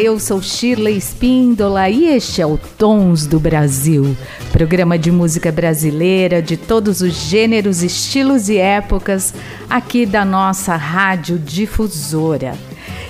[0.00, 4.16] eu sou Shirley Espíndola e este é o Tons do Brasil,
[4.50, 9.34] programa de música brasileira de todos os gêneros, estilos e épocas
[9.68, 12.56] aqui da nossa rádio difusora.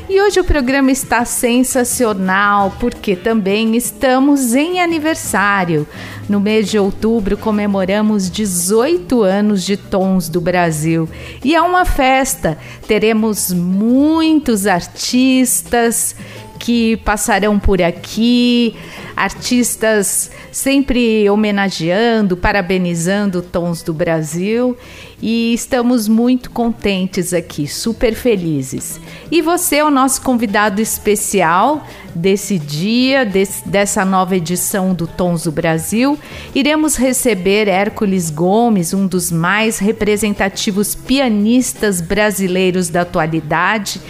[0.09, 5.87] E hoje o programa está sensacional porque também estamos em aniversário.
[6.29, 11.09] No mês de outubro comemoramos 18 anos de Tons do Brasil
[11.43, 12.59] e é uma festa.
[12.87, 16.14] Teremos muitos artistas
[16.62, 18.76] que passarão por aqui,
[19.16, 24.76] artistas sempre homenageando, parabenizando Tons do Brasil
[25.20, 29.00] e estamos muito contentes aqui, super felizes.
[29.30, 35.44] E você é o nosso convidado especial desse dia, desse, dessa nova edição do Tons
[35.44, 36.19] do Brasil.
[36.55, 44.00] Iremos receber Hércules Gomes, um dos mais representativos pianistas brasileiros da atualidade.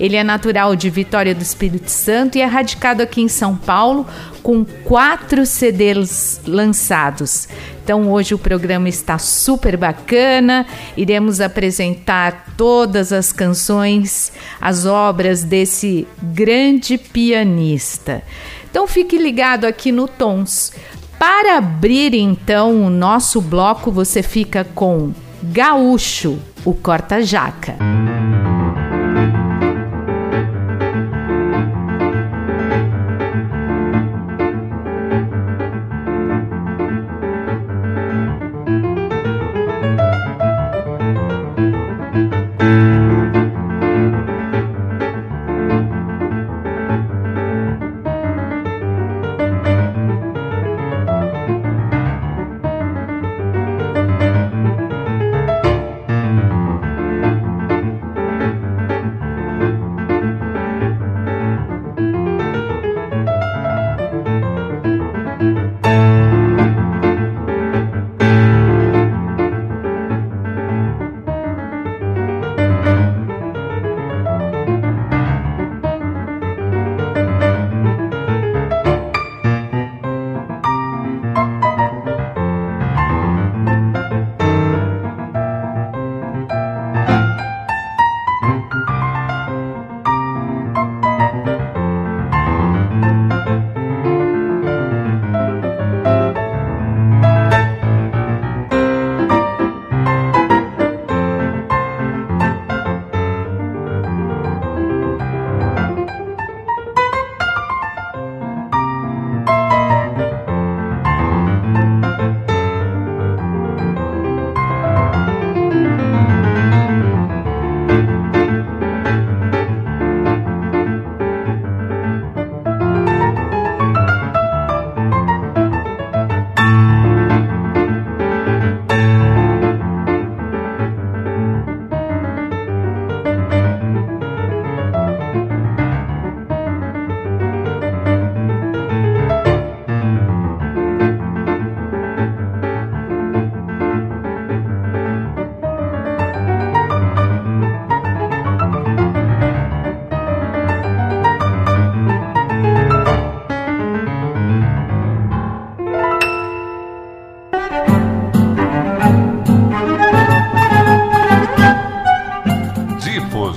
[0.00, 4.04] Ele é natural de Vitória do Espírito Santo e é radicado aqui em São Paulo,
[4.42, 5.91] com quatro CDs
[6.46, 7.48] lançados.
[7.84, 10.66] Então hoje o programa está super bacana.
[10.96, 18.22] Iremos apresentar todas as canções, as obras desse grande pianista.
[18.70, 20.72] Então fique ligado aqui no Tons.
[21.18, 25.12] Para abrir então o nosso bloco, você fica com
[25.42, 27.76] Gaúcho, o corta-jaca.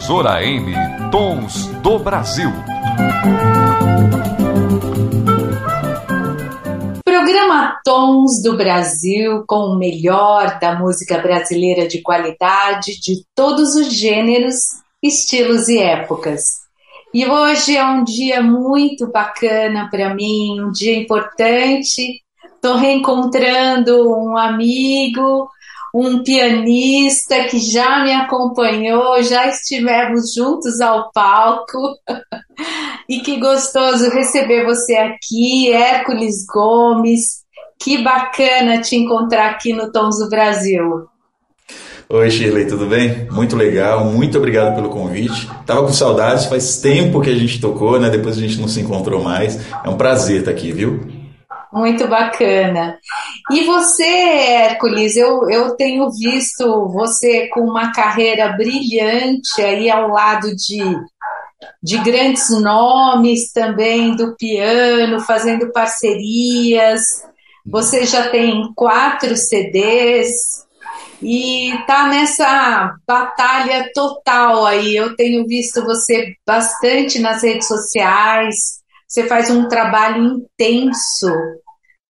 [0.06, 0.72] Difusora M
[1.10, 2.52] Tons do Brasil.
[7.04, 13.92] Programa Tons do Brasil com o melhor da música brasileira de qualidade de todos os
[13.92, 14.56] gêneros,
[15.02, 16.44] estilos e épocas.
[17.12, 22.22] E hoje é um dia muito bacana para mim, um dia importante.
[22.54, 25.50] Estou reencontrando um amigo,
[25.98, 31.96] um pianista que já me acompanhou, já estivemos juntos ao palco.
[33.08, 37.46] e que gostoso receber você aqui, Hércules Gomes.
[37.82, 41.08] Que bacana te encontrar aqui no Tons do Brasil.
[42.10, 43.28] Oi, Shirley, tudo bem?
[43.32, 45.50] Muito legal, muito obrigado pelo convite.
[45.66, 48.10] Tava com saudades, faz tempo que a gente tocou, né?
[48.10, 49.60] Depois a gente não se encontrou mais.
[49.84, 51.15] É um prazer estar aqui, viu?
[51.76, 52.98] Muito bacana.
[53.52, 60.56] E você, Hércules, eu, eu tenho visto você com uma carreira brilhante aí ao lado
[60.56, 60.80] de,
[61.84, 67.02] de grandes nomes também do piano, fazendo parcerias.
[67.66, 70.32] Você já tem quatro CDs
[71.22, 74.96] e tá nessa batalha total aí.
[74.96, 78.56] Eu tenho visto você bastante nas redes sociais.
[79.10, 81.30] Você faz um trabalho intenso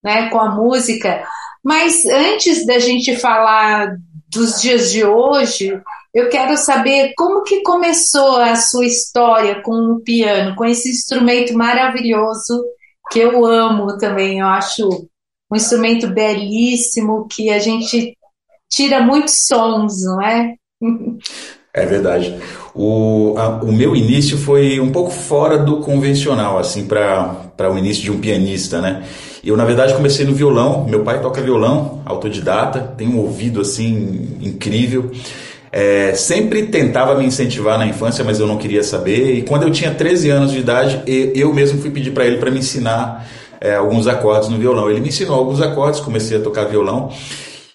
[0.06, 1.24] né, com a música.
[1.64, 3.98] Mas antes da gente falar
[4.32, 5.82] dos dias de hoje,
[6.14, 11.58] eu quero saber como que começou a sua história com o piano, com esse instrumento
[11.58, 12.64] maravilhoso
[13.12, 14.40] que eu amo também.
[14.40, 14.88] Eu acho
[15.52, 18.16] um instrumento belíssimo que a gente
[18.70, 20.54] tira muitos sons, não é?
[21.74, 22.40] É verdade.
[22.76, 28.04] O, a, o meu início foi um pouco fora do convencional, assim, para o início
[28.04, 29.04] de um pianista, né?
[29.46, 30.86] Eu, na verdade, comecei no violão.
[30.90, 35.12] Meu pai toca violão, autodidata, tem um ouvido assim incrível.
[35.72, 39.36] É, sempre tentava me incentivar na infância, mas eu não queria saber.
[39.36, 42.50] E quando eu tinha 13 anos de idade, eu mesmo fui pedir para ele para
[42.50, 43.28] me ensinar
[43.62, 44.90] é, alguns acordes no violão.
[44.90, 47.12] Ele me ensinou alguns acordes, comecei a tocar violão.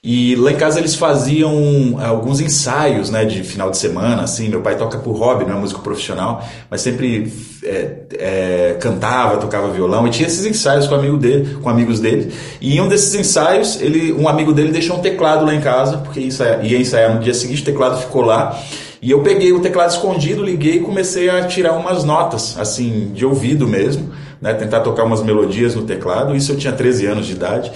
[0.03, 4.49] E lá em casa eles faziam alguns ensaios, né, de final de semana, assim.
[4.49, 7.31] Meu pai toca por hobby, não é músico profissional, mas sempre
[7.63, 12.33] é, é, cantava, tocava violão e tinha esses ensaios com, amigo dele, com amigos dele.
[12.63, 15.99] E em um desses ensaios, ele, um amigo dele deixou um teclado lá em casa,
[15.99, 18.59] porque ia, ia ensaiar no dia seguinte, o teclado ficou lá.
[19.03, 23.27] E eu peguei o teclado escondido, liguei e comecei a tirar umas notas, assim, de
[23.27, 24.11] ouvido mesmo,
[24.41, 26.35] né, tentar tocar umas melodias no teclado.
[26.35, 27.71] Isso eu tinha 13 anos de idade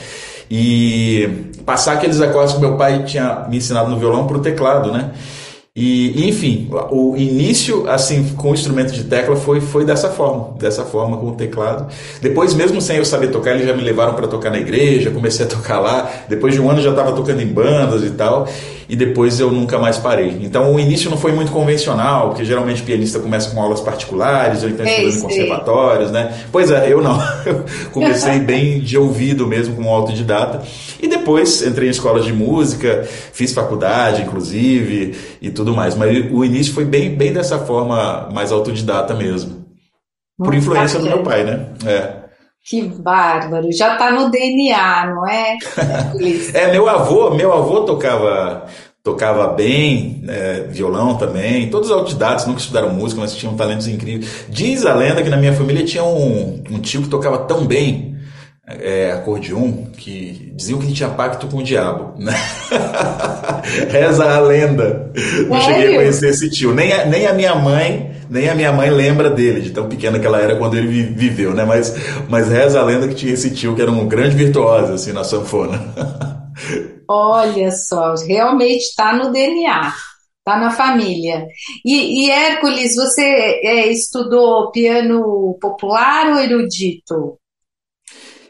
[0.57, 4.93] e passar aqueles acordes que meu pai tinha me ensinado no violão para o teclado,
[4.93, 5.11] né?
[5.75, 10.85] E, enfim, o início, assim, com o instrumento de tecla foi, foi dessa forma, dessa
[10.85, 11.93] forma com o teclado.
[12.23, 15.45] Depois, mesmo sem eu saber tocar, eles já me levaram para tocar na igreja, comecei
[15.45, 16.09] a tocar lá.
[16.29, 18.47] Depois de um ano já estava tocando em bandas e tal
[18.95, 20.39] e depois eu nunca mais parei.
[20.41, 24.69] Então o início não foi muito convencional, porque geralmente pianista começa com aulas particulares, ou
[24.69, 26.33] então estudando em conservatórios, né?
[26.53, 27.21] Pois é, eu não.
[27.45, 30.63] Eu comecei bem de ouvido mesmo, como autodidata.
[31.03, 35.97] E depois entrei em escolas de música, fiz faculdade, inclusive, e tudo mais.
[35.97, 39.65] Mas o início foi bem, bem dessa forma mais autodidata mesmo.
[40.39, 41.67] Por influência do meu pai, né?
[41.85, 42.24] É.
[42.65, 45.59] Que bárbaro, já está no DNA, não é?
[46.55, 48.67] é, meu avô, meu avô tocava
[49.03, 54.47] tocava bem, né, violão também, todos os nunca estudaram música, mas tinham talentos incríveis.
[54.49, 58.17] Diz a lenda que na minha família tinha um, um tio que tocava tão bem
[58.67, 62.19] é, acordeon que diziam que ele tinha pacto com o diabo.
[62.19, 62.35] Né?
[63.93, 65.13] Reza a lenda.
[65.49, 66.75] Não cheguei a conhecer esse tio.
[66.75, 70.19] Nem a, nem a minha mãe nem a minha mãe lembra dele, de tão pequena
[70.19, 71.65] que ela era quando ele viveu, né?
[71.65, 71.95] Mas,
[72.29, 75.25] mas reza a lenda que tinha esse tio que era um grande virtuoso, assim, na
[75.25, 75.81] sanfona.
[77.09, 79.93] Olha só, realmente está no DNA,
[80.39, 81.47] está na família.
[81.85, 87.39] E, e Hércules, você é, estudou piano popular ou erudito?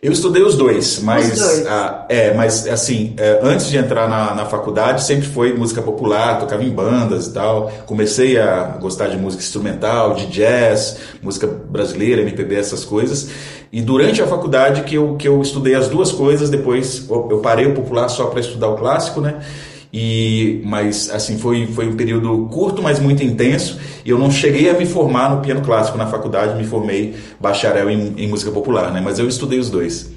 [0.05, 1.67] Eu estudei os dois, mas, os dois.
[1.67, 6.39] Ah, é, mas assim, é, antes de entrar na, na faculdade, sempre foi música popular,
[6.39, 7.73] tocava em bandas e tal.
[7.87, 13.31] Comecei a gostar de música instrumental, de jazz, música brasileira, MPB, essas coisas.
[13.73, 17.65] E durante a faculdade que eu, que eu estudei as duas coisas, depois eu parei
[17.65, 19.41] o popular só para estudar o clássico, né?
[19.97, 23.79] E, mas assim foi, foi um período curto, mas muito intenso.
[24.05, 27.89] E eu não cheguei a me formar no piano clássico na faculdade, me formei bacharel
[27.89, 29.01] em, em música popular, né?
[29.01, 30.13] Mas eu estudei os dois.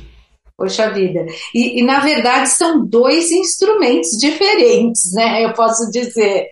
[0.57, 1.23] Poxa vida.
[1.53, 5.45] E, e, na verdade são dois instrumentos diferentes, né?
[5.45, 6.47] Eu posso dizer.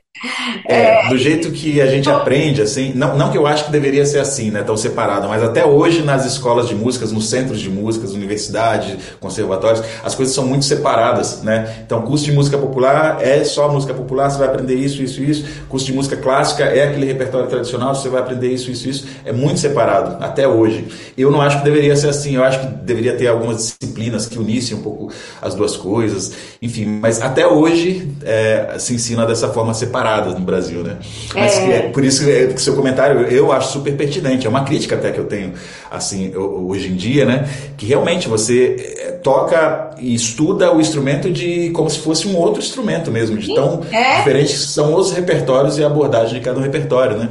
[0.67, 3.71] É, é, do jeito que a gente aprende, assim, não, não que eu acho que
[3.71, 7.59] deveria ser assim, né, tão separado, mas até hoje nas escolas de músicas, nos centros
[7.59, 11.83] de músicas, universidades, conservatórios, as coisas são muito separadas, né?
[11.85, 15.45] Então, curso de música popular é só música popular, você vai aprender isso, isso, isso.
[15.67, 19.07] Curso de música clássica é aquele repertório tradicional, você vai aprender isso, isso, isso.
[19.25, 20.87] É muito separado, até hoje.
[21.17, 24.39] Eu não acho que deveria ser assim, eu acho que deveria ter algumas disciplinas que
[24.39, 26.31] unissem um pouco as duas coisas,
[26.61, 30.97] enfim, mas até hoje é, se ensina dessa forma separada no Brasil, né?
[31.33, 31.77] Mas é.
[31.77, 34.45] é por isso que, que seu comentário eu acho super pertinente.
[34.45, 35.53] É uma crítica até que eu tenho,
[35.89, 37.49] assim, hoje em dia, né?
[37.77, 42.61] Que realmente você é, toca e estuda o instrumento de como se fosse um outro
[42.61, 44.17] instrumento mesmo, de tão é.
[44.17, 47.29] diferentes são os repertórios e a abordagem de cada um repertório, né?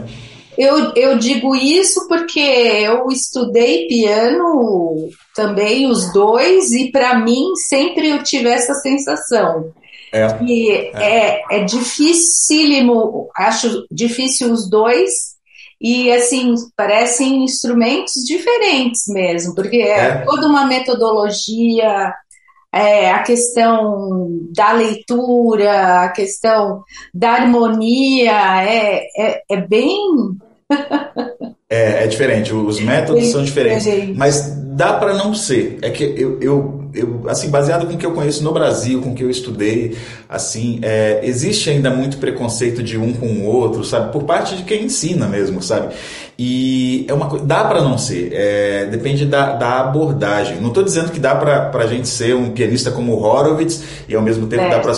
[0.57, 8.11] Eu, eu digo isso porque eu estudei piano também, os dois, e para mim sempre
[8.11, 9.73] eu tive essa sensação
[10.15, 10.45] é.
[10.45, 15.35] E é, é, é dificílimo, acho difícil os dois,
[15.81, 22.15] e assim, parecem instrumentos diferentes mesmo, porque é, é toda uma metodologia,
[22.73, 29.99] é, a questão da leitura, a questão da harmonia, é, é, é bem.
[31.75, 34.15] é, é diferente, os métodos são diferentes, diferente.
[34.17, 35.79] mas dá para não ser.
[35.83, 39.11] É que eu, eu, eu, assim, baseado com o que eu conheço no Brasil, com
[39.11, 39.97] o que eu estudei,
[40.29, 44.13] assim, é, existe ainda muito preconceito de um com o outro, sabe?
[44.13, 45.95] Por parte de quem ensina mesmo, sabe?
[46.39, 50.61] E é uma coisa, dá para não ser, é, depende da, da abordagem.
[50.61, 54.15] Não estou dizendo que dá para a gente ser um pianista como o Horowitz e
[54.15, 54.71] ao mesmo tempo é.
[54.71, 54.95] dá para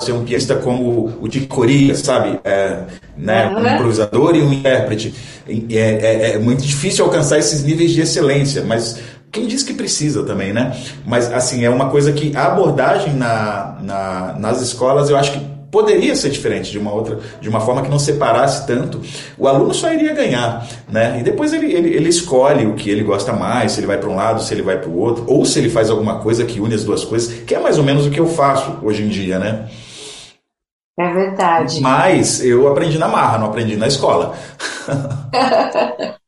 [0.00, 2.40] ser um pianista como o Dick Coria, sabe?
[2.44, 2.80] É,
[3.16, 3.46] né?
[3.48, 3.62] Uhum.
[3.62, 5.14] Um improvisador e um intérprete.
[5.48, 10.24] É, é, é, muito difícil alcançar esses níveis de excelência, mas quem diz que precisa
[10.24, 10.76] também, né?
[11.06, 15.54] Mas assim, é uma coisa que a abordagem na, na, nas escolas eu acho que
[15.70, 19.00] poderia ser diferente de uma outra, de uma forma que não separasse tanto,
[19.36, 21.16] o aluno só iria ganhar, né?
[21.18, 24.08] E depois ele, ele, ele escolhe o que ele gosta mais, se ele vai para
[24.08, 26.60] um lado, se ele vai para o outro, ou se ele faz alguma coisa que
[26.60, 29.08] une as duas coisas, que é mais ou menos o que eu faço hoje em
[29.08, 29.66] dia, né?
[30.98, 31.80] É verdade.
[31.80, 34.34] Mas eu aprendi na marra, não aprendi na escola.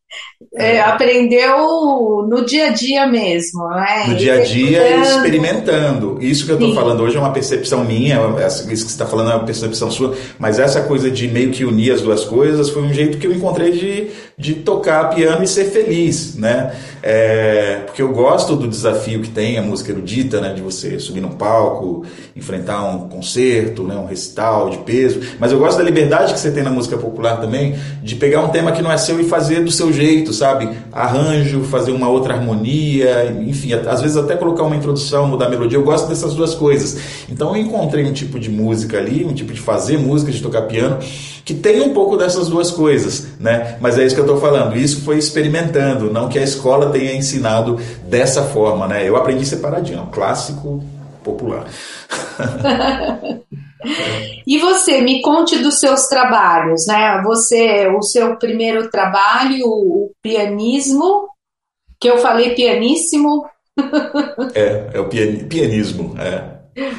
[0.55, 4.05] É, aprendeu no dia a dia mesmo, né?
[4.09, 6.19] No dia a dia, experimentando.
[6.21, 9.31] Isso que eu estou falando hoje é uma percepção minha, isso que você está falando
[9.31, 12.83] é uma percepção sua, mas essa coisa de meio que unir as duas coisas foi
[12.83, 16.75] um jeito que eu encontrei de, de tocar piano e ser feliz, né?
[17.09, 20.53] É, porque eu gosto do desafio que tem a música erudita, né?
[20.53, 23.95] De você subir num palco, enfrentar um concerto, né?
[23.95, 27.37] um recital de peso, mas eu gosto da liberdade que você tem na música popular
[27.37, 30.69] também, de pegar um tema que não é seu e fazer do seu jeito, sabe?
[30.91, 35.79] Arranjo, fazer uma outra harmonia, enfim, às vezes até colocar uma introdução, mudar a melodia.
[35.79, 36.99] Eu gosto dessas duas coisas.
[37.29, 40.63] Então eu encontrei um tipo de música ali, um tipo de fazer música, de tocar
[40.63, 40.99] piano,
[41.47, 43.79] que tem um pouco dessas duas coisas, né?
[43.81, 44.77] Mas é isso que eu estou falando.
[44.77, 49.09] Isso foi experimentando, não que a escola tenha ensinado dessa forma, né?
[49.09, 50.83] Eu aprendi separadinho, clássico,
[51.23, 51.65] popular.
[54.45, 57.23] E você, me conte dos seus trabalhos, né?
[57.25, 61.29] Você, o seu primeiro trabalho, o pianismo,
[62.01, 63.47] que eu falei pianíssimo.
[64.55, 66.56] É, é o pianismo, é.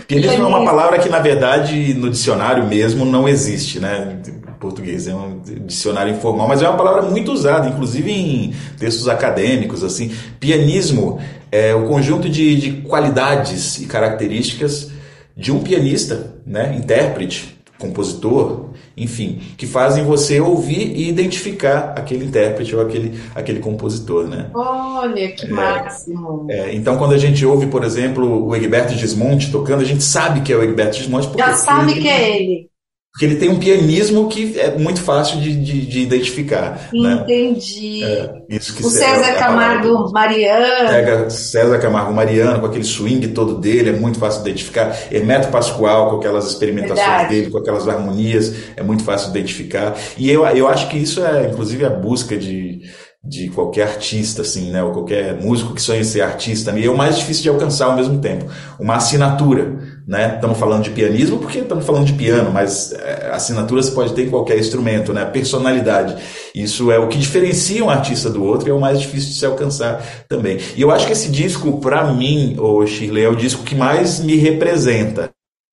[0.07, 4.19] Pianismo é uma palavra que, na verdade, no dicionário mesmo não existe, né?
[4.27, 9.07] Em português é um dicionário informal, mas é uma palavra muito usada, inclusive em textos
[9.07, 10.12] acadêmicos, assim.
[10.39, 11.19] Pianismo
[11.51, 14.89] é o conjunto de, de qualidades e características
[15.36, 18.65] de um pianista, né, intérprete, compositor,
[18.96, 24.50] enfim, que fazem você ouvir e identificar aquele intérprete ou aquele, aquele compositor, né?
[24.53, 26.48] Olha, que é, máximo!
[26.50, 30.41] É, então, quando a gente ouve, por exemplo, o Egberto Gismonte tocando, a gente sabe
[30.41, 31.29] que é o Egberto Gismonte.
[31.38, 32.69] Já sabe que é ele.
[33.17, 36.88] Porque ele tem um pianismo que é muito fácil de, de, de identificar.
[36.93, 37.13] Né?
[37.24, 38.01] Entendi.
[38.01, 38.12] Né?
[38.47, 40.88] É, isso que o César Camargo Mariano.
[40.88, 44.95] Pega César Camargo Mariano, com aquele swing todo dele, é muito fácil de identificar.
[45.12, 47.29] Hermeto Pascoal, com aquelas experimentações Verdade.
[47.33, 49.97] dele, com aquelas harmonias, é muito fácil de identificar.
[50.15, 52.83] E eu, eu acho que isso é, inclusive, a busca de
[53.27, 54.81] de qualquer artista, assim, né?
[54.81, 57.96] Ou qualquer músico que sonha ser artista, e é o mais difícil de alcançar ao
[57.96, 58.46] mesmo tempo.
[58.79, 60.36] Uma assinatura, né?
[60.36, 64.27] Estamos falando de pianismo porque estamos falando de piano, mas é, assinatura você pode ter
[64.27, 65.25] em qualquer instrumento, né?
[65.25, 66.15] Personalidade.
[66.55, 69.36] Isso é o que diferencia um artista do outro e é o mais difícil de
[69.36, 70.57] se alcançar também.
[70.75, 74.19] E eu acho que esse disco, para mim, o Shirley, é o disco que mais
[74.22, 75.29] me representa.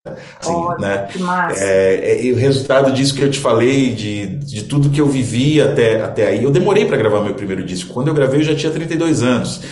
[0.06, 1.08] Assim, né?
[1.56, 5.62] É, é, o resultado disso que eu te falei, de, de tudo que eu vivi
[5.62, 6.44] até, até aí.
[6.44, 7.94] Eu demorei para gravar meu primeiro disco.
[7.94, 9.62] Quando eu gravei, eu já tinha 32 anos.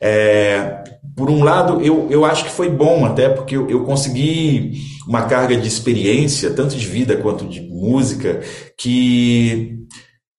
[0.00, 0.82] É,
[1.14, 5.26] por um lado, eu, eu acho que foi bom até, porque eu, eu consegui uma
[5.26, 8.40] carga de experiência, tanto de vida quanto de música,
[8.78, 9.76] que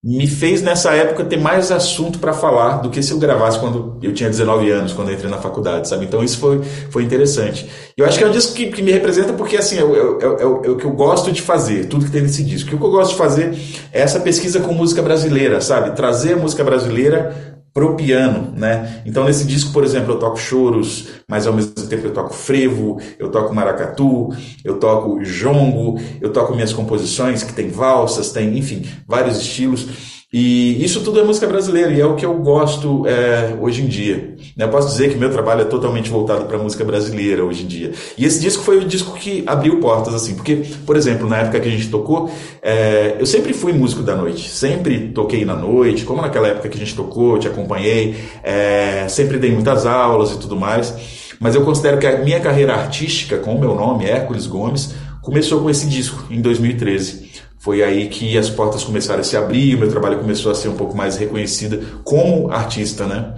[0.04, 3.98] me fez nessa época ter mais assunto para falar do que se eu gravasse quando
[4.02, 6.04] eu tinha 19 anos, quando eu entrei na faculdade, sabe?
[6.04, 7.70] Então isso foi, foi interessante.
[7.98, 9.84] E eu acho que é um disco que, que me representa porque, assim, é, é,
[9.84, 12.76] é, é, o que eu gosto de fazer, tudo que tem nesse disco.
[12.76, 13.58] O que eu gosto de fazer
[13.94, 15.96] é essa pesquisa com música brasileira, sabe?
[15.96, 19.02] Trazer a música brasileira pro piano, né?
[19.06, 23.00] Então nesse disco, por exemplo, eu toco choros, mas ao mesmo tempo eu toco frevo,
[23.18, 24.30] eu toco maracatu,
[24.64, 30.23] eu toco jongo, eu toco minhas composições que tem valsas, tem, enfim, vários estilos.
[30.34, 33.86] E isso tudo é música brasileira e é o que eu gosto é, hoje em
[33.86, 34.36] dia.
[34.58, 37.92] Eu posso dizer que meu trabalho é totalmente voltado para música brasileira hoje em dia.
[38.18, 41.60] E esse disco foi o disco que abriu portas, assim, porque, por exemplo, na época
[41.60, 42.32] que a gente tocou,
[42.64, 46.78] é, eu sempre fui músico da noite, sempre toquei na noite, como naquela época que
[46.78, 50.96] a gente tocou, te acompanhei, é, sempre dei muitas aulas e tudo mais.
[51.40, 55.62] Mas eu considero que a minha carreira artística, com o meu nome, Hércules Gomes, começou
[55.62, 57.23] com esse disco, em 2013
[57.64, 60.68] foi aí que as portas começaram a se abrir, o meu trabalho começou a ser
[60.68, 63.36] um pouco mais reconhecido como artista, né?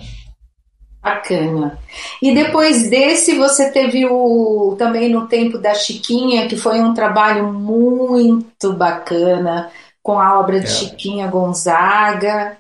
[1.00, 1.78] Bacana.
[2.20, 7.54] E depois desse, você teve o também no tempo da Chiquinha, que foi um trabalho
[7.54, 9.70] muito bacana
[10.02, 10.70] com a obra de é.
[10.70, 12.58] Chiquinha Gonzaga.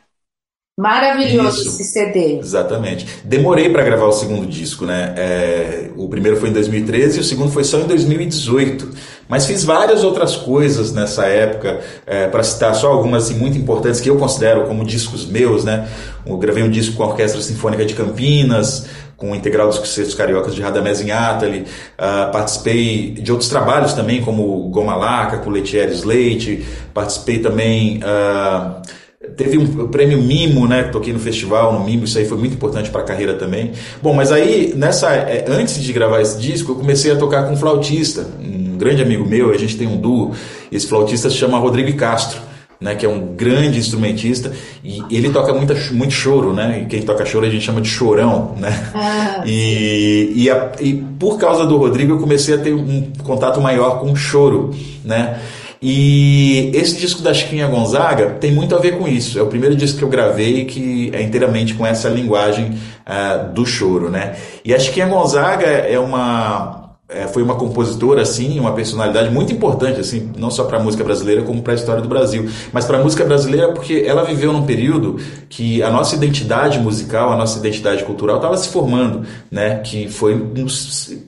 [0.77, 2.37] Maravilhoso Isso, esse CD.
[2.37, 3.07] Exatamente.
[3.23, 5.13] Demorei para gravar o segundo disco, né?
[5.15, 8.89] É, o primeiro foi em 2013 e o segundo foi só em 2018.
[9.29, 14.01] Mas fiz várias outras coisas nessa época, é, para citar só algumas assim, muito importantes
[14.01, 15.87] que eu considero como discos meus, né?
[16.25, 20.13] Eu gravei um disco com a Orquestra Sinfônica de Campinas, com o Integral dos Concertos
[20.13, 25.49] Cariocas de Radamés em Atali, uh, participei de outros trabalhos também, como Goma Laca, com
[25.49, 27.99] Letieres Leite, participei também...
[27.99, 29.04] Uh,
[29.35, 30.83] Teve um prêmio Mimo, né?
[30.83, 33.71] Toquei no festival, no Mimo, isso aí foi muito importante para a carreira também.
[34.01, 37.53] Bom, mas aí, nessa, é, antes de gravar esse disco, eu comecei a tocar com
[37.53, 40.31] um flautista, um grande amigo meu, a gente tem um duo.
[40.71, 42.41] Esse flautista se chama Rodrigo Castro.
[42.77, 44.51] Né, que é um grande instrumentista
[44.83, 46.81] e ele toca muita, muito choro, né?
[46.81, 48.91] E quem toca choro a gente chama de chorão, né?
[48.93, 53.61] Ah, e, e, a, e por causa do Rodrigo eu comecei a ter um contato
[53.61, 55.39] maior com o choro, né?
[55.81, 59.37] E esse disco da Chiquinha Gonzaga tem muito a ver com isso.
[59.37, 62.71] É o primeiro disco que eu gravei que é inteiramente com essa linguagem
[63.05, 64.35] uh, do choro, né?
[64.63, 69.99] E a Chiquinha Gonzaga é uma é, foi uma compositora assim, uma personalidade muito importante
[69.99, 72.97] assim, não só para a música brasileira como para a história do Brasil, mas para
[72.97, 77.59] a música brasileira porque ela viveu num período que a nossa identidade musical, a nossa
[77.59, 79.79] identidade cultural estava se formando, né?
[79.79, 80.51] Que foi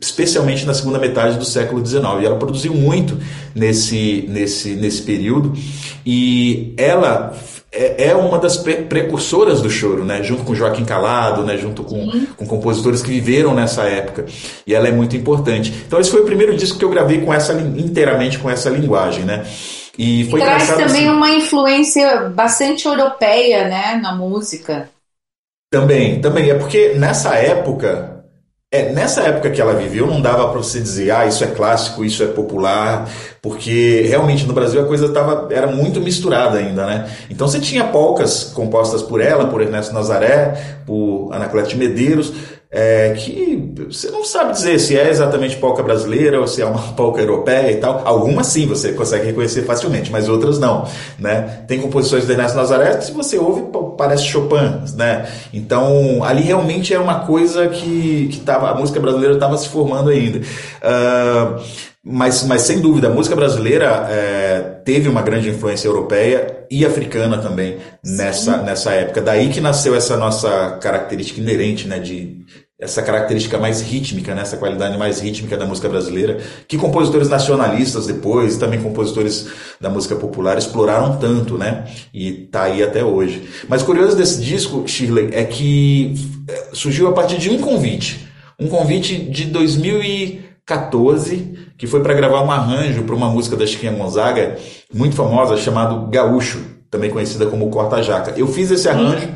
[0.01, 2.03] especialmente na segunda metade do século XIX.
[2.21, 3.17] E ela produziu muito
[3.53, 5.53] nesse nesse nesse período
[6.03, 7.35] e ela
[7.77, 10.23] é, é uma das precursoras do choro, né?
[10.23, 11.57] Junto com Joaquim Calado, né?
[11.57, 14.25] Junto com, com compositores que viveram nessa época.
[14.65, 15.73] E ela é muito importante.
[15.85, 19.23] Então esse foi o primeiro disco que eu gravei com essa inteiramente com essa linguagem,
[19.23, 19.45] né?
[19.97, 24.89] E foi e traz também assim, uma influência bastante europeia, né, na música.
[25.71, 28.16] Também, também é porque nessa época
[28.69, 32.03] é, nessa época que ela viveu, não dava para você dizer, ah, isso é clássico,
[32.03, 33.09] isso é popular,
[33.41, 37.09] porque realmente no Brasil a coisa tava, era muito misturada ainda, né?
[37.29, 42.33] Então você tinha polcas compostas por ela, por Ernesto Nazaré, por Anacleto Medeiros,
[42.69, 46.81] é, que você não sabe dizer se é exatamente polca brasileira ou se é uma
[46.93, 48.01] polca europeia e tal.
[48.05, 50.87] Algumas sim você consegue reconhecer facilmente, mas outras não.
[51.17, 51.63] Né?
[51.67, 53.63] Tem composições de Ernesto Nazaré que se você ouve
[53.97, 54.81] parece Chopin.
[54.95, 55.27] Né?
[55.53, 60.09] Então ali realmente é uma coisa que, que tava, a música brasileira estava se formando
[60.09, 60.39] ainda.
[60.39, 61.61] Uh,
[62.09, 67.37] mas, mas sem dúvida, a música brasileira é, teve uma grande influência europeia e africana
[67.37, 69.21] também nessa, nessa época.
[69.21, 72.45] Daí que nasceu essa nossa característica inerente, né, de
[72.79, 78.07] essa característica mais rítmica, né, essa qualidade mais rítmica da música brasileira, que compositores nacionalistas
[78.07, 79.47] depois, e também compositores
[79.81, 83.49] da música popular exploraram tanto, né, e tá aí até hoje.
[83.67, 86.13] Mas curioso desse disco, Shirley, é que
[86.47, 89.45] é, surgiu a partir de um convite, um convite de
[90.67, 94.57] 2014 que foi para gravar um arranjo para uma música da Chiquinha Gonzaga,
[94.93, 98.33] muito famosa, chamado Gaúcho, também conhecida como Corta Jaca.
[98.35, 99.29] Eu fiz esse arranjo,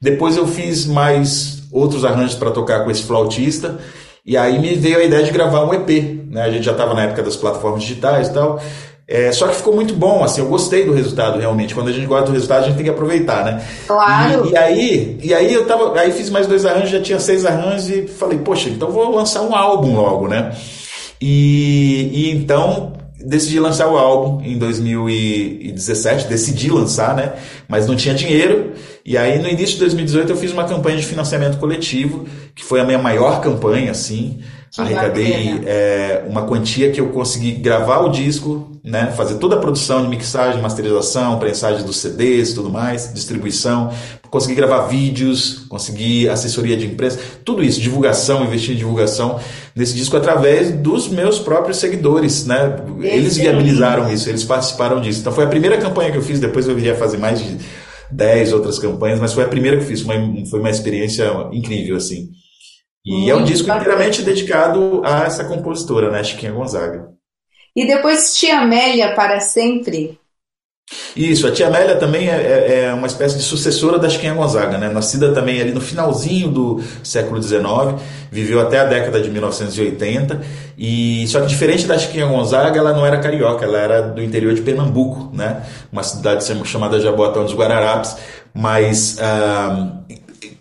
[0.00, 3.78] depois eu fiz mais outros arranjos para tocar com esse flautista,
[4.24, 5.88] e aí me veio a ideia de gravar um EP.
[6.30, 6.42] Né?
[6.42, 8.62] A gente já estava na época das plataformas digitais e tal.
[9.06, 11.74] É, só que ficou muito bom, assim, eu gostei do resultado realmente.
[11.74, 13.62] Quando a gente gosta do resultado, a gente tem que aproveitar, né?
[13.86, 14.46] Claro.
[14.46, 17.44] E, e, aí, e aí eu tava, aí fiz mais dois arranjos, já tinha seis
[17.44, 20.52] arranjos e falei, poxa, então vou lançar um álbum logo, né?
[21.20, 22.92] E, e então
[23.24, 27.32] decidi lançar o álbum em 2017, decidi lançar, né?
[27.68, 28.72] Mas não tinha dinheiro.
[29.04, 32.80] E aí no início de 2018 eu fiz uma campanha de financiamento coletivo, que foi
[32.80, 34.40] a minha maior campanha, assim.
[34.78, 39.12] Arrecadei é, uma quantia que eu consegui gravar o disco, né?
[39.14, 43.92] Fazer toda a produção de mixagem, masterização, prensagem dos CDs, tudo mais, distribuição,
[44.30, 49.38] consegui gravar vídeos, consegui assessoria de imprensa, tudo isso, divulgação, investir em divulgação
[49.76, 52.76] nesse disco através dos meus próprios seguidores, né?
[53.02, 55.20] Eles viabilizaram isso, eles participaram disso.
[55.20, 57.58] Então foi a primeira campanha que eu fiz, depois eu viria fazer mais de
[58.10, 61.30] 10 outras campanhas, mas foi a primeira que eu fiz, foi uma, foi uma experiência
[61.52, 62.30] incrível, assim.
[63.04, 67.10] E é um disco inteiramente dedicado a essa compositora, né, Chiquinha Gonzaga.
[67.74, 70.20] E depois Tia Amélia para sempre,
[71.14, 74.78] isso, a tia Amélia também é, é, é, uma espécie de sucessora da Chiquinha Gonzaga,
[74.78, 74.88] né?
[74.88, 80.40] Nascida também ali no finalzinho do século XIX, viveu até a década de 1980,
[80.76, 84.54] e só que diferente da Chiquinha Gonzaga, ela não era carioca, ela era do interior
[84.54, 85.62] de Pernambuco, né?
[85.90, 88.16] Uma cidade chamada Jaboatão dos Guararapes,
[88.54, 90.02] mas ah,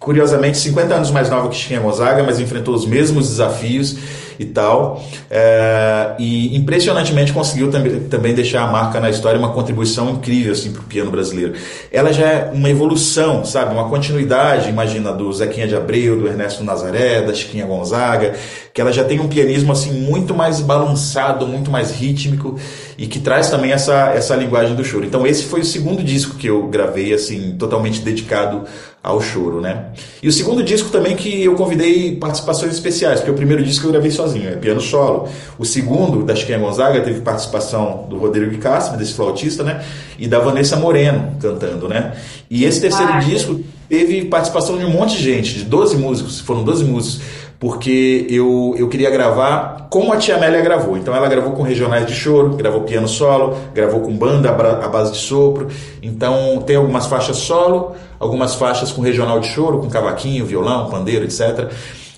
[0.01, 3.97] curiosamente 50 anos mais nova que Chiquinha Gonzaga, mas enfrentou os mesmos desafios
[4.39, 5.01] e tal.
[5.29, 10.71] É, e impressionantemente conseguiu também, também deixar a marca na história, uma contribuição incrível assim,
[10.71, 11.53] para o piano brasileiro.
[11.91, 13.75] Ela já é uma evolução, sabe?
[13.75, 18.33] Uma continuidade, imagina, do Zequinha de Abreu, do Ernesto Nazaré, da Chiquinha Gonzaga,
[18.73, 22.57] que ela já tem um pianismo assim muito mais balançado, muito mais rítmico
[22.97, 25.05] e que traz também essa, essa linguagem do choro.
[25.05, 28.63] Então esse foi o segundo disco que eu gravei assim, totalmente dedicado
[29.03, 29.85] ao choro, né?
[30.21, 33.91] E o segundo disco também que eu convidei participações especiais, porque o primeiro disco eu
[33.91, 35.27] gravei sozinho, é piano solo.
[35.57, 39.83] O segundo, da Chiquinha Gonzaga, teve participação do Rodrigo Castro, desse flautista, né?
[40.19, 42.13] E da Vanessa Moreno cantando, né?
[42.49, 43.59] E esse terceiro ah, disco
[43.91, 47.21] teve participação de um monte de gente, de 12 músicos, foram 12 músicos
[47.59, 50.97] porque eu, eu queria gravar como a Tia Amélia gravou.
[50.97, 55.11] Então ela gravou com regionais de choro, gravou piano solo, gravou com banda à base
[55.11, 55.67] de sopro.
[56.01, 61.25] Então tem algumas faixas solo, algumas faixas com regional de choro, com cavaquinho, violão, pandeiro,
[61.25, 61.69] etc.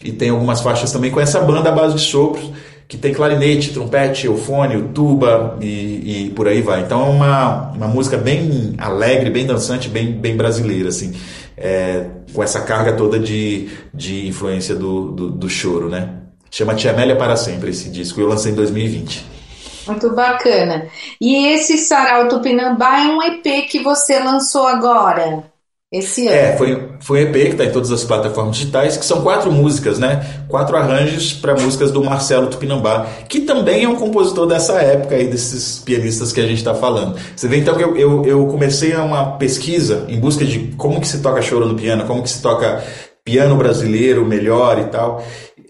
[0.01, 2.51] E tem algumas faixas também com essa banda à base de sopros,
[2.87, 6.81] que tem clarinete, trompete, eufone, tuba e, e por aí vai.
[6.81, 11.13] Então é uma, uma música bem alegre, bem dançante, bem, bem brasileira, assim
[11.57, 16.09] é, com essa carga toda de, de influência do, do, do choro, né?
[16.49, 19.25] Chama Tia Amélia para Sempre esse disco, eu lancei em 2020.
[19.87, 20.87] Muito bacana.
[21.19, 25.43] E esse Sarau Tupinambá é um EP que você lançou agora?
[25.93, 26.35] Esse ano.
[26.35, 29.51] É, foi, foi um EP que está em todas as plataformas digitais, que são quatro
[29.51, 30.43] músicas, né?
[30.47, 35.27] Quatro arranjos para músicas do Marcelo Tupinambá, que também é um compositor dessa época aí,
[35.27, 37.15] desses pianistas que a gente está falando.
[37.35, 41.07] Você vê então que eu, eu, eu comecei uma pesquisa em busca de como que
[41.07, 42.83] se toca choro no piano, como que se toca
[43.23, 45.23] piano brasileiro melhor e tal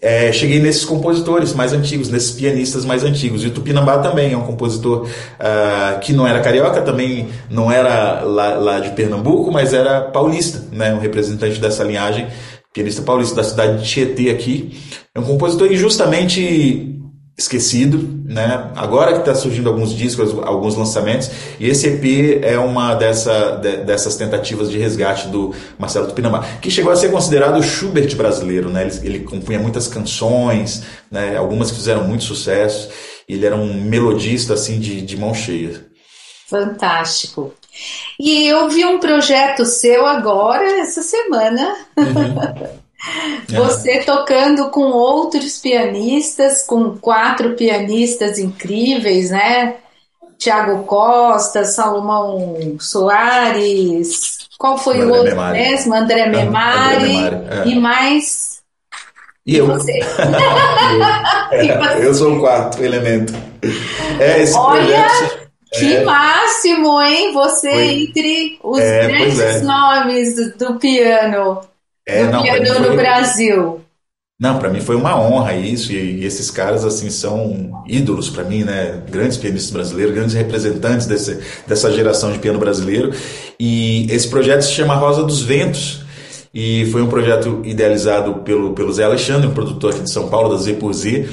[0.04, 3.42] é, cheguei nesses compositores mais antigos, nesses pianistas mais antigos.
[3.42, 8.20] E o Tupinambá também é um compositor uh, que não era carioca, também não era
[8.20, 10.92] lá, lá, de Pernambuco, mas era paulista, né?
[10.92, 12.26] um representante dessa linhagem,
[12.70, 14.78] pianista paulista da cidade de Tietê aqui.
[15.14, 17.00] É um compositor que justamente
[17.36, 18.70] esquecido, né?
[18.76, 23.78] Agora que está surgindo alguns discos, alguns lançamentos, e esse EP é uma dessa, de,
[23.78, 28.70] dessas tentativas de resgate do Marcelo Tupinambá, que chegou a ser considerado o Schubert brasileiro,
[28.70, 28.82] né?
[28.82, 31.36] Ele, ele compunha muitas canções, né?
[31.36, 32.88] Algumas que fizeram muito sucesso.
[33.28, 35.86] Ele era um melodista assim de, de mão cheia.
[36.46, 37.52] Fantástico.
[38.20, 41.74] E eu vi um projeto seu agora essa semana.
[41.96, 42.74] Uhum.
[43.48, 49.76] Você tocando com outros pianistas, com quatro pianistas incríveis, né?
[50.38, 55.58] Tiago Costa, Salomão Soares, qual foi André o outro Memari.
[55.58, 55.94] mesmo?
[55.94, 57.68] André Memari, André Memari é.
[57.68, 58.62] e mais.
[59.46, 59.66] E eu.
[59.66, 59.92] Você?
[61.52, 63.32] é, eu sou o quarto elemento.
[64.18, 65.44] É, esse Olha, projeto.
[65.72, 66.04] Que é.
[66.04, 67.32] máximo, hein?
[67.32, 68.02] Você foi.
[68.02, 69.60] entre os é, grandes é.
[69.62, 71.60] nomes do, do piano.
[72.06, 73.80] É, não, piano no Brasil.
[74.38, 78.44] Não, para mim foi uma honra isso, e, e esses caras assim são ídolos para
[78.44, 79.00] mim, né?
[79.10, 83.12] Grandes pianistas brasileiros, grandes representantes desse, dessa geração de piano brasileiro.
[83.58, 86.04] E esse projeto se chama Rosa dos Ventos,
[86.52, 90.50] e foi um projeto idealizado pelo, pelo Zé Alexandre, um produtor aqui de São Paulo,
[90.50, 91.28] da Z por Z,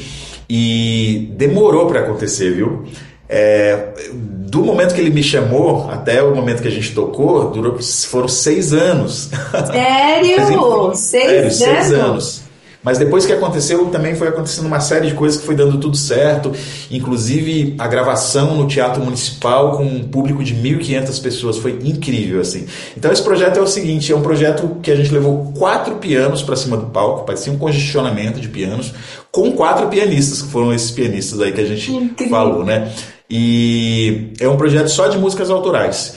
[0.49, 2.85] e demorou para acontecer, viu?
[3.33, 7.81] É, do momento que ele me chamou até o momento que a gente tocou, durou,
[7.81, 9.29] foram seis anos.
[9.71, 10.91] Sério?
[10.93, 11.55] seis, anos?
[11.55, 12.40] seis anos.
[12.83, 15.95] Mas depois que aconteceu, também foi acontecendo uma série de coisas que foi dando tudo
[15.95, 16.51] certo,
[16.89, 22.65] inclusive a gravação no Teatro Municipal com um público de 1.500 pessoas, foi incrível assim.
[22.97, 26.41] Então esse projeto é o seguinte, é um projeto que a gente levou quatro pianos
[26.41, 28.93] para cima do palco, parecia um congestionamento de pianos,
[29.31, 32.35] com quatro pianistas, que foram esses pianistas aí que a gente incrível.
[32.35, 32.91] falou, né?
[33.29, 36.15] E é um projeto só de músicas autorais.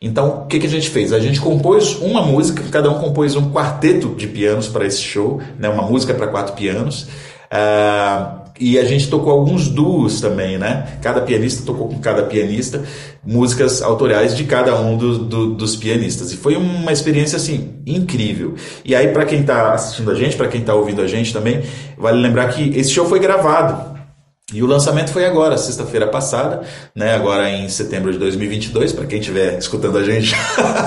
[0.00, 1.12] Então, o que, que a gente fez?
[1.12, 5.40] A gente compôs uma música, cada um compôs um quarteto de pianos para esse show,
[5.58, 5.68] né?
[5.68, 7.04] uma música para quatro pianos.
[7.52, 10.98] Uh, e a gente tocou alguns duos também, né?
[11.02, 12.84] Cada pianista tocou com cada pianista
[13.24, 16.32] músicas autorais de cada um do, do, dos pianistas.
[16.32, 18.54] E foi uma experiência, assim, incrível.
[18.84, 21.62] E aí, para quem está assistindo a gente, para quem está ouvindo a gente também,
[21.98, 23.93] vale lembrar que esse show foi gravado.
[24.52, 26.60] E o lançamento foi agora, sexta-feira passada,
[26.94, 27.14] né?
[27.14, 30.36] Agora em setembro de 2022, para quem estiver escutando a gente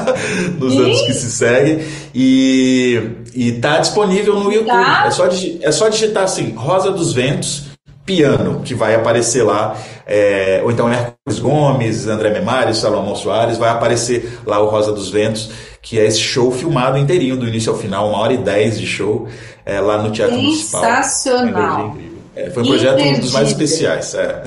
[0.60, 0.78] nos e?
[0.78, 1.80] anos que se seguem.
[2.14, 3.02] E,
[3.34, 4.68] e tá disponível no YouTube.
[4.68, 5.06] Tá.
[5.08, 5.28] É, só,
[5.62, 7.64] é só digitar assim, Rosa dos Ventos,
[8.06, 9.76] piano, que vai aparecer lá.
[10.06, 15.10] É, ou então Hércules Gomes, André Memari, Salomão Soares, vai aparecer lá o Rosa dos
[15.10, 15.50] Ventos,
[15.82, 18.86] que é esse show filmado inteirinho, do início ao final, uma hora e dez de
[18.86, 19.28] show,
[19.66, 20.82] é, lá no Teatro Municipal.
[20.82, 21.98] Sensacional!
[22.38, 24.14] É, foi um projeto um dos mais especiais.
[24.14, 24.44] É.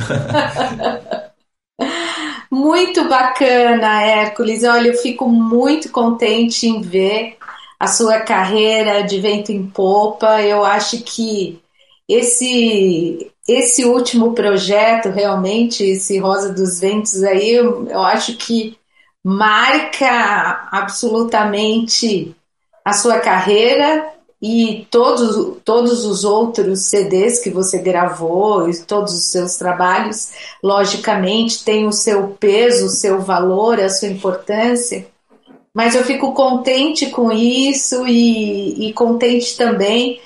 [2.49, 4.63] muito bacana, Hércules.
[4.63, 7.37] Olha, eu fico muito contente em ver
[7.81, 10.41] a sua carreira de vento em popa.
[10.41, 11.61] Eu acho que
[12.09, 18.79] esse esse último projeto, realmente, esse Rosa dos Ventos aí, eu, eu acho que
[19.25, 22.37] marca absolutamente
[22.85, 24.07] a sua carreira
[24.43, 30.31] e todos, todos os outros CDs que você gravou e todos os seus trabalhos,
[30.63, 35.07] logicamente, têm o seu peso, o seu valor, a sua importância.
[35.75, 40.21] Mas eu fico contente com isso e, e contente também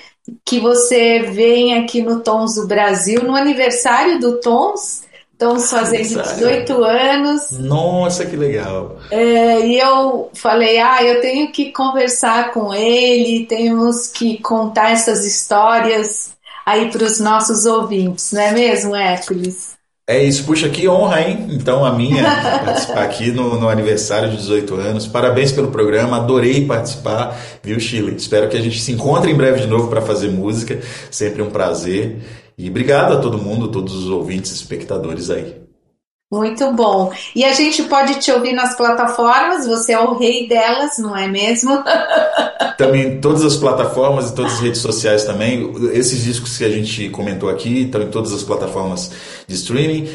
[0.45, 5.03] que você vem aqui no Tons do Brasil, no aniversário do Tons.
[5.39, 7.51] Tons fazendo 18 anos.
[7.53, 8.99] Nossa, que legal!
[9.11, 15.25] É, e eu falei, ah, eu tenho que conversar com ele, temos que contar essas
[15.25, 16.31] histórias
[16.65, 19.75] aí para os nossos ouvintes, não é mesmo, Hércules?
[20.07, 21.47] É isso, puxa, que honra, hein?
[21.51, 22.23] Então, a minha
[22.63, 25.07] participar aqui no, no, aniversário de 18 anos.
[25.07, 28.15] Parabéns pelo programa, adorei participar, viu, Chile?
[28.15, 30.79] Espero que a gente se encontre em breve de novo para fazer música,
[31.11, 32.19] sempre um prazer.
[32.57, 35.65] E obrigado a todo mundo, todos os ouvintes e espectadores aí.
[36.33, 37.13] Muito bom.
[37.35, 41.29] E a gente pode te ouvir nas plataformas, você é o rei delas, não é
[41.29, 41.71] mesmo?
[42.77, 45.73] também todas as plataformas e todas as redes sociais também.
[45.93, 49.13] Esses discos que a gente comentou aqui estão em todas as plataformas
[49.47, 50.09] de streaming.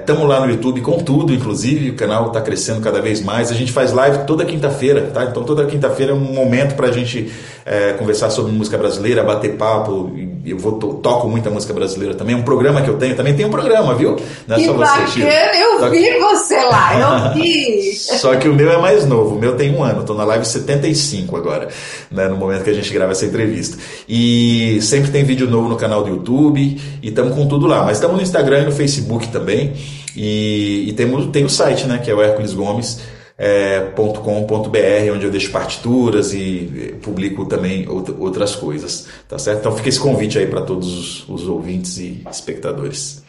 [0.00, 1.90] Estamos é, lá no YouTube com tudo, inclusive.
[1.90, 3.50] O canal está crescendo cada vez mais.
[3.50, 5.24] A gente faz live toda quinta-feira, tá?
[5.24, 7.32] Então toda quinta-feira é um momento para a gente
[7.66, 10.12] é, conversar sobre música brasileira, bater papo.
[10.44, 12.36] Eu vou to toco muita música brasileira também.
[12.36, 13.16] É um programa que eu tenho.
[13.16, 14.16] Também tem um programa, viu?
[14.46, 15.26] Não é que só você, Chico.
[15.26, 16.20] Eu Só vi que...
[16.20, 17.92] você lá, eu vi.
[17.92, 19.34] Só que o meu é mais novo.
[19.34, 20.02] O meu tem um ano.
[20.02, 21.66] Estou na live 75 agora,
[22.08, 23.76] né, no momento que a gente grava essa entrevista.
[24.08, 26.80] E sempre tem vídeo novo no canal do YouTube.
[27.02, 27.84] E estamos com tudo lá.
[27.84, 29.72] Mas estamos no Instagram e no Facebook também.
[30.16, 31.98] E, e temos, tem o site, né?
[31.98, 38.54] Que é o Hércules Gomes é, .com.br, onde eu deixo partituras e publico também outras
[38.56, 39.60] coisas, tá certo?
[39.60, 43.22] Então fica esse convite aí para todos os, os ouvintes e espectadores.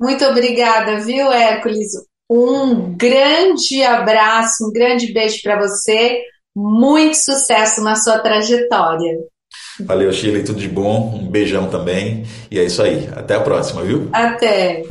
[0.00, 1.88] Muito obrigada, viu, Hércules?
[2.30, 6.20] Um grande abraço, um grande beijo para você.
[6.54, 9.18] Muito sucesso na sua trajetória.
[9.80, 11.20] Valeu, Sheila, tudo de bom.
[11.22, 12.24] Um beijão também.
[12.50, 13.08] E é isso aí.
[13.14, 14.08] Até a próxima, viu?
[14.12, 14.82] Até.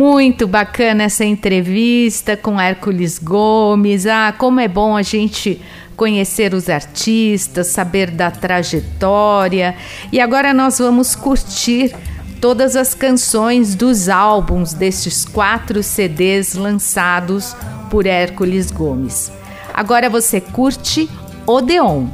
[0.00, 4.06] Muito bacana essa entrevista com Hércules Gomes.
[4.06, 5.60] Ah, como é bom a gente
[5.94, 9.76] conhecer os artistas, saber da trajetória.
[10.10, 11.94] E agora nós vamos curtir
[12.40, 17.54] todas as canções dos álbuns destes quatro CDs lançados
[17.90, 19.30] por Hércules Gomes.
[19.74, 21.10] Agora você curte
[21.46, 22.06] Odeon.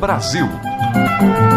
[0.00, 1.49] Brasil.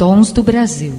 [0.00, 0.94] Tons do Brasil.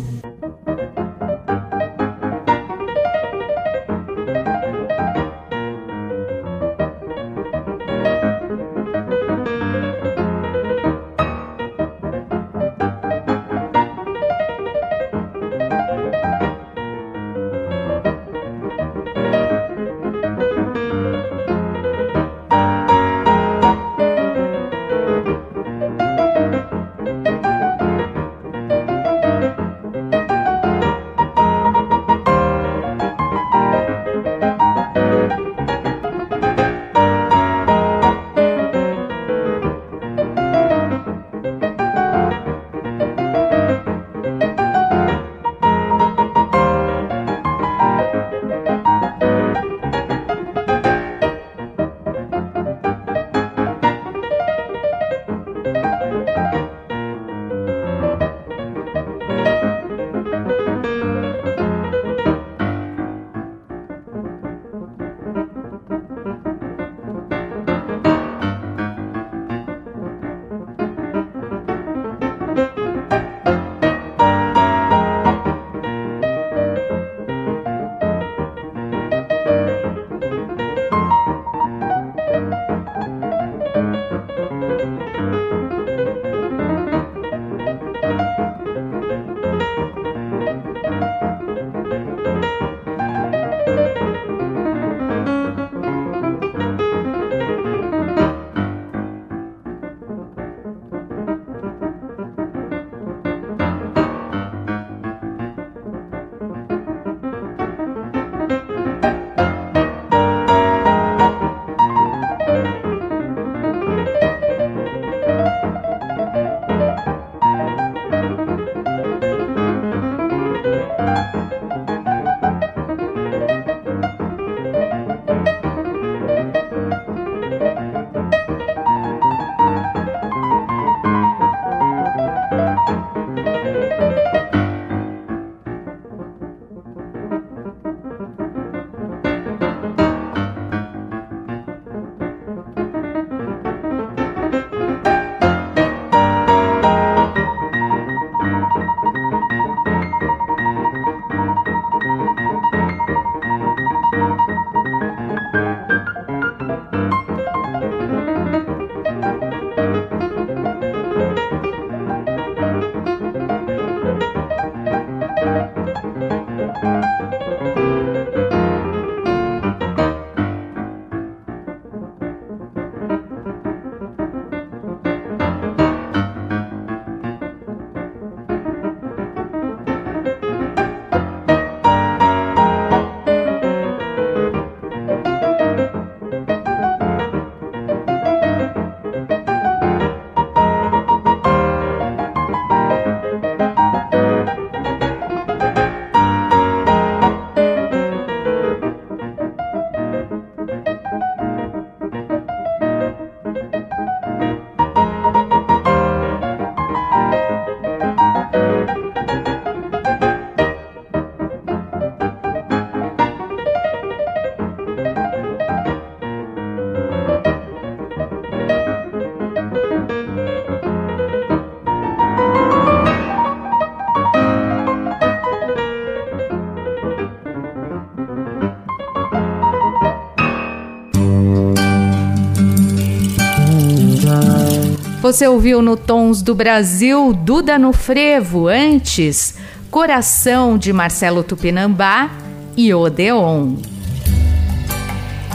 [235.31, 239.55] Você ouviu no Tons do Brasil Duda no Frevo, antes
[239.89, 242.29] Coração de Marcelo Tupinambá
[242.75, 243.77] e Odeon.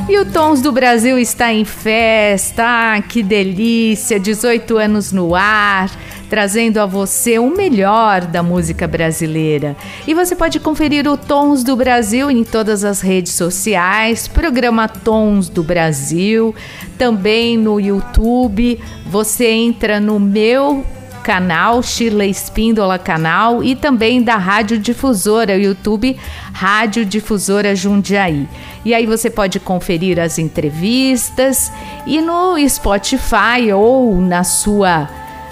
[0.09, 4.19] E o Tons do Brasil está em festa, ah, que delícia!
[4.19, 5.91] 18 anos no ar,
[6.29, 9.77] trazendo a você o melhor da música brasileira.
[10.07, 15.49] E você pode conferir o Tons do Brasil em todas as redes sociais, programa Tons
[15.49, 16.55] do Brasil,
[16.99, 18.81] também no YouTube.
[19.07, 20.85] Você entra no meu
[21.27, 26.17] canal Shirley Espíndola canal e também da Rádio Difusora, YouTube
[26.53, 28.49] Rádio Difusora Jundiaí.
[28.85, 31.73] E aí você pode conferir as entrevistas
[32.07, 35.09] e no Spotify ou na sua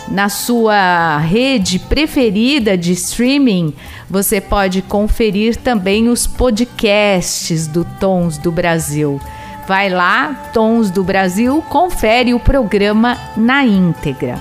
[0.08, 3.74] na sua rede preferida de streaming,
[4.08, 9.20] você pode conferir também os podcasts do Tons do Brasil.
[9.66, 14.38] Vai lá, Tons do Brasil, confere o programa na íntegra.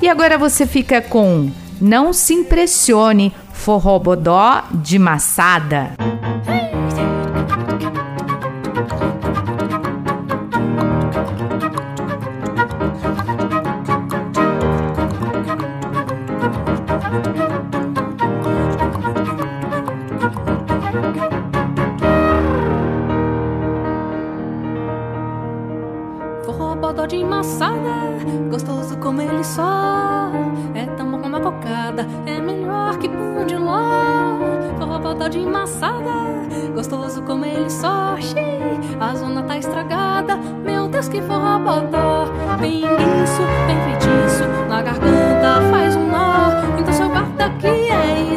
[0.00, 5.92] E agora você fica com Não se impressione, forrobodó de maçada.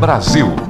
[0.00, 0.67] Tons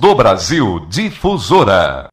[0.00, 0.80] do Brasil.
[0.88, 2.08] Difusora.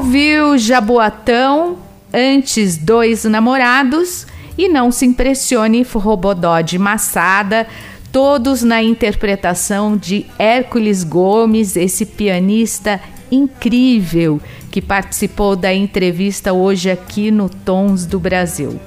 [0.00, 1.76] Ouviu Jaboatão,
[2.10, 4.26] antes Dois Namorados
[4.56, 7.66] e Não Se Impressione, Robodó de Massada,
[8.10, 12.98] todos na interpretação de Hércules Gomes, esse pianista
[13.30, 14.40] incrível
[14.70, 18.80] que participou da entrevista hoje aqui no Tons do Brasil.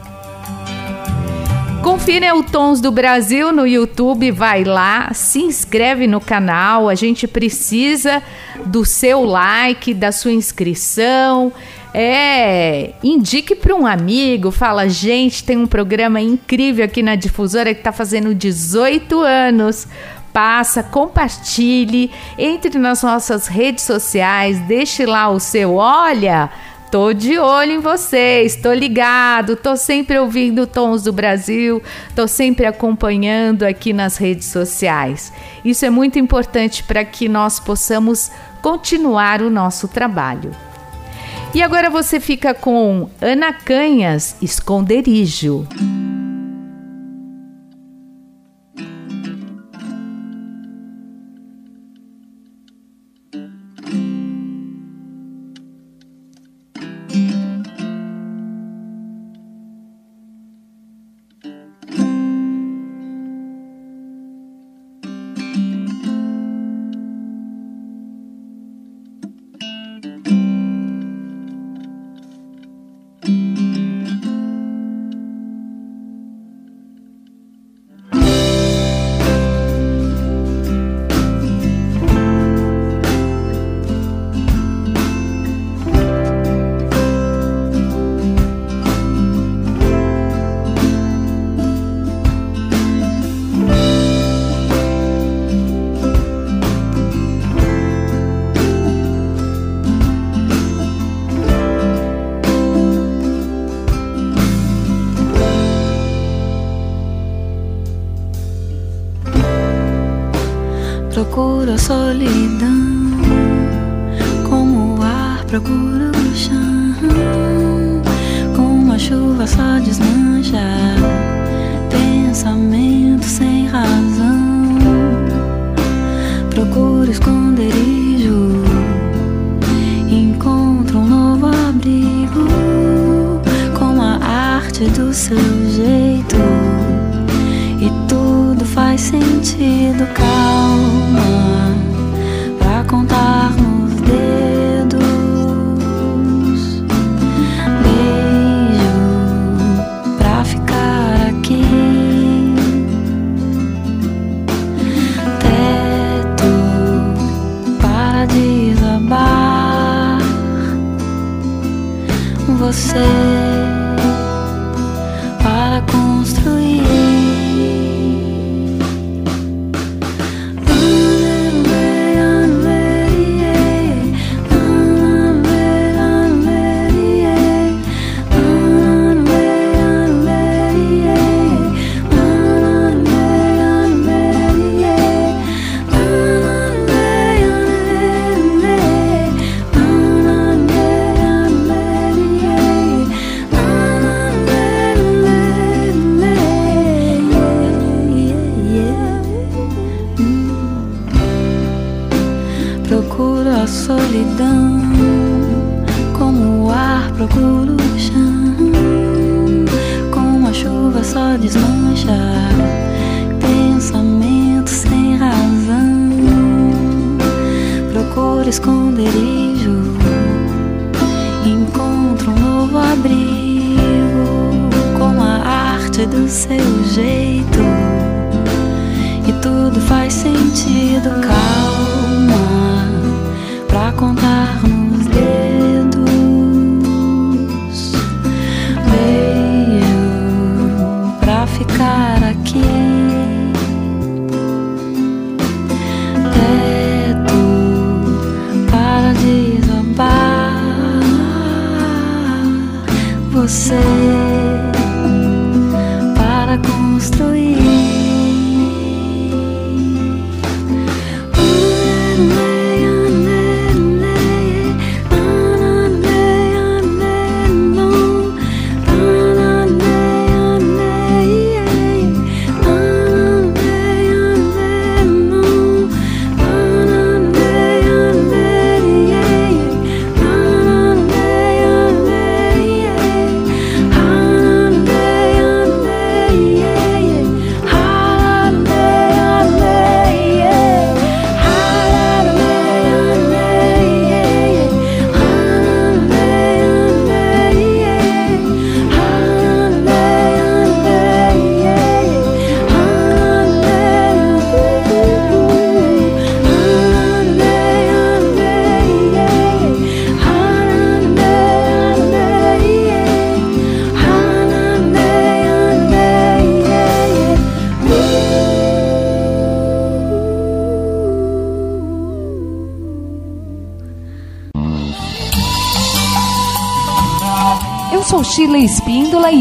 [2.03, 6.89] Confira o Tons do Brasil no YouTube, vai lá, se inscreve no canal.
[6.89, 8.21] A gente precisa
[8.65, 11.53] do seu like, da sua inscrição.
[11.93, 17.79] É, indique para um amigo, fala, gente, tem um programa incrível aqui na difusora que
[17.79, 19.87] está fazendo 18 anos.
[20.33, 26.49] Passa, compartilhe, entre nas nossas redes sociais, deixe lá o seu olha
[26.93, 31.81] Tô de olho em vocês, tô ligado, tô sempre ouvindo Tons do Brasil,
[32.15, 35.33] tô sempre acompanhando aqui nas redes sociais.
[35.65, 38.31] Isso é muito importante para que nós possamos
[38.61, 40.51] continuar o nosso trabalho.
[41.51, 45.67] E agora você fica com Ana Canhas, Esconderijo.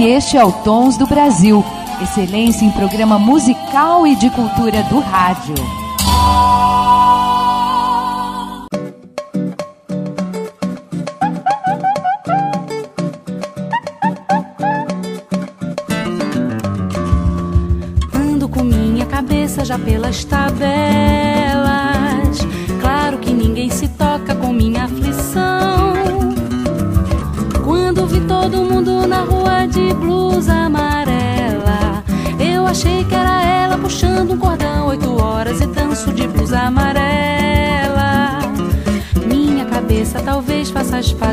[0.05, 1.65] Este é o Tons do Brasil.
[2.03, 5.82] Excelência em programa musical e de cultura do rádio.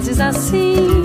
[0.07, 1.03] Assim.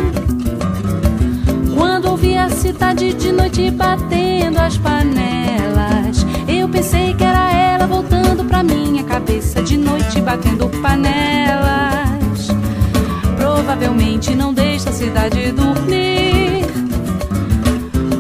[1.77, 8.45] Quando ouvi a cidade de noite batendo as panelas, eu pensei que era ela voltando
[8.45, 12.47] pra minha cabeça de noite batendo panelas.
[13.37, 16.65] Provavelmente não deixa a cidade dormir.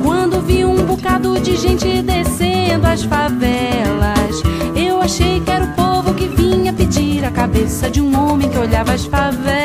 [0.03, 4.43] Quando vi um bocado de gente descendo as favelas,
[4.75, 8.59] eu achei que era o povo que vinha pedir a cabeça de um homem que
[8.59, 9.64] olhava as favelas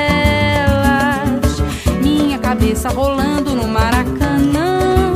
[2.90, 5.14] rolando no Maracanã.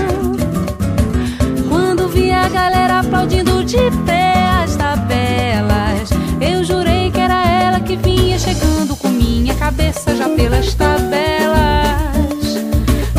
[1.70, 6.10] Quando vi a galera aplaudindo de pé as tabelas,
[6.42, 11.54] eu jurei que era ela que vinha chegando com minha cabeça já pelas tabelas.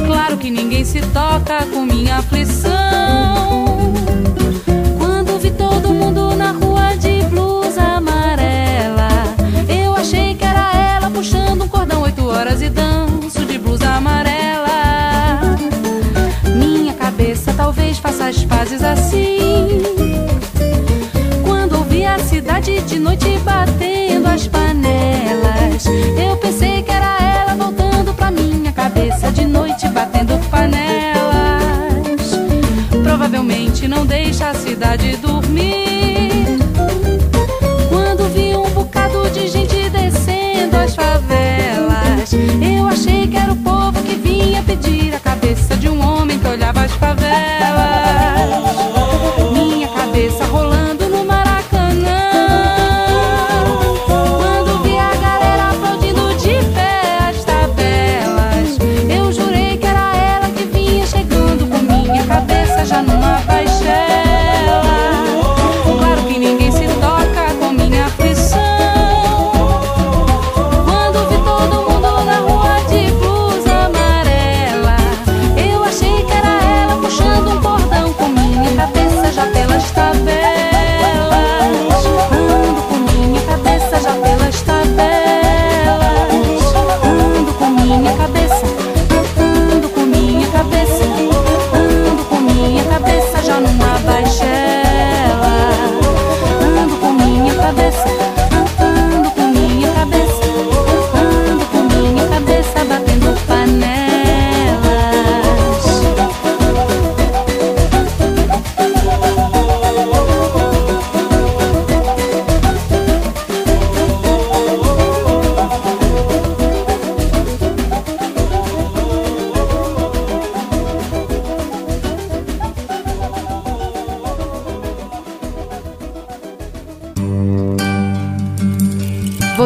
[0.05, 2.73] Claro que ninguém se toca com minha aflição.
[4.99, 9.09] Quando vi todo mundo na rua de blusa amarela,
[9.69, 13.14] eu achei que era ela puxando um cordão oito horas e dão.
[18.15, 19.83] Talvez faça as pazes assim.
[21.43, 25.87] Quando ouvi a cidade de noite batendo as panelas,
[26.17, 30.95] eu pensei que era ela voltando pra minha cabeça de noite batendo panelas.
[33.03, 35.84] Provavelmente não deixa a cidade dormir.
[88.35, 88.74] Minha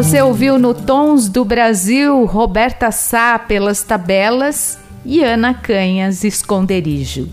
[0.08, 7.28] Você ouviu no Tons do Brasil Roberta Sá pelas tabelas e Ana Canhas Esconderijo.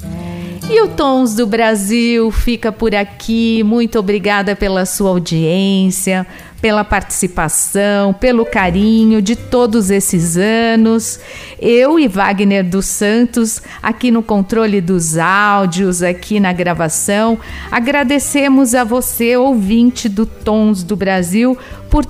[0.70, 3.64] E o Tons do Brasil fica por aqui.
[3.64, 6.28] Muito obrigada pela sua audiência,
[6.60, 11.18] pela participação, pelo carinho de todos esses anos.
[11.58, 17.40] Eu e Wagner dos Santos, aqui no controle dos áudios, aqui na gravação,
[17.72, 21.58] agradecemos a você, ouvinte do Tons do Brasil,
[21.90, 22.06] por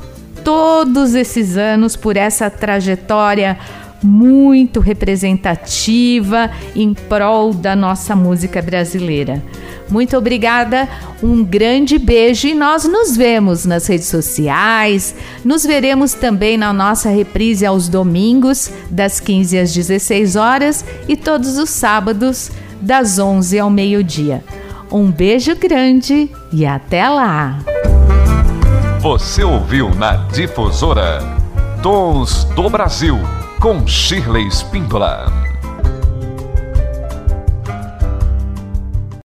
[0.46, 3.58] todos esses anos, por essa trajetória
[4.04, 9.42] muito representativa em prol da nossa música brasileira.
[9.90, 10.88] Muito obrigada,
[11.22, 15.16] um grande beijo e nós nos vemos nas redes sociais.
[15.44, 21.58] Nos veremos também na nossa reprise aos domingos, das 15 às 16 horas e todos
[21.58, 24.44] os sábados, das 11 ao meio-dia.
[24.92, 27.60] Um beijo grande e até lá!
[29.06, 31.20] Você ouviu na Difusora
[31.84, 33.16] Tons do Brasil
[33.62, 35.45] com Shirley Spíndola.